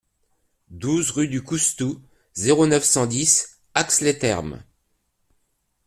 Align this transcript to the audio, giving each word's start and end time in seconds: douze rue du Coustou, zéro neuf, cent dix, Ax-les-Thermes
douze 0.71 1.11
rue 1.11 1.27
du 1.27 1.43
Coustou, 1.43 2.01
zéro 2.33 2.65
neuf, 2.65 2.83
cent 2.83 3.05
dix, 3.05 3.59
Ax-les-Thermes 3.75 4.63